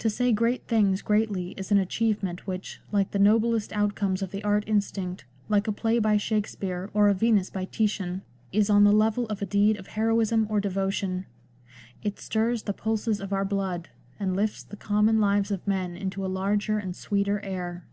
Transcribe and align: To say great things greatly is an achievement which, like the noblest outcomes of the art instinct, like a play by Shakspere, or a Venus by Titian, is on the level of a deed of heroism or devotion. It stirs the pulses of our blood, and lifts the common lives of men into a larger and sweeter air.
To 0.00 0.10
say 0.10 0.32
great 0.32 0.66
things 0.68 1.00
greatly 1.00 1.52
is 1.52 1.72
an 1.72 1.78
achievement 1.78 2.46
which, 2.46 2.82
like 2.92 3.12
the 3.12 3.18
noblest 3.18 3.72
outcomes 3.72 4.20
of 4.20 4.30
the 4.30 4.44
art 4.44 4.64
instinct, 4.66 5.24
like 5.48 5.66
a 5.66 5.72
play 5.72 5.98
by 5.98 6.18
Shakspere, 6.18 6.90
or 6.92 7.08
a 7.08 7.14
Venus 7.14 7.48
by 7.48 7.64
Titian, 7.64 8.20
is 8.52 8.68
on 8.68 8.84
the 8.84 8.92
level 8.92 9.26
of 9.28 9.40
a 9.40 9.46
deed 9.46 9.78
of 9.78 9.86
heroism 9.86 10.46
or 10.50 10.60
devotion. 10.60 11.24
It 12.02 12.18
stirs 12.18 12.64
the 12.64 12.74
pulses 12.74 13.18
of 13.18 13.32
our 13.32 13.46
blood, 13.46 13.88
and 14.20 14.36
lifts 14.36 14.62
the 14.62 14.76
common 14.76 15.22
lives 15.22 15.50
of 15.50 15.66
men 15.66 15.96
into 15.96 16.22
a 16.22 16.26
larger 16.28 16.76
and 16.76 16.94
sweeter 16.94 17.40
air. 17.40 17.86